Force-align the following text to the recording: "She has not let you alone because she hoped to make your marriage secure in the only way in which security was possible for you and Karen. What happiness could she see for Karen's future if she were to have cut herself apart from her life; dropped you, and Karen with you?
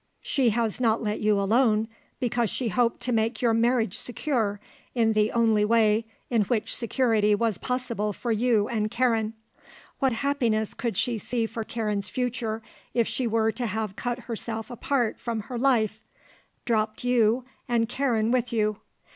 "She 0.23 0.49
has 0.49 0.81
not 0.81 1.03
let 1.03 1.19
you 1.19 1.39
alone 1.39 1.87
because 2.19 2.49
she 2.49 2.69
hoped 2.69 3.01
to 3.01 3.11
make 3.11 3.39
your 3.39 3.53
marriage 3.53 3.95
secure 3.95 4.59
in 4.95 5.13
the 5.13 5.31
only 5.31 5.63
way 5.63 6.07
in 6.27 6.41
which 6.45 6.75
security 6.75 7.35
was 7.35 7.59
possible 7.59 8.11
for 8.11 8.31
you 8.31 8.67
and 8.67 8.89
Karen. 8.89 9.33
What 9.99 10.11
happiness 10.11 10.73
could 10.73 10.97
she 10.97 11.19
see 11.19 11.45
for 11.45 11.63
Karen's 11.63 12.09
future 12.09 12.63
if 12.95 13.07
she 13.07 13.27
were 13.27 13.51
to 13.51 13.67
have 13.67 13.95
cut 13.95 14.21
herself 14.21 14.71
apart 14.71 15.19
from 15.19 15.41
her 15.41 15.59
life; 15.59 16.03
dropped 16.65 17.03
you, 17.03 17.45
and 17.69 17.87
Karen 17.87 18.31
with 18.31 18.51
you? 18.51 18.77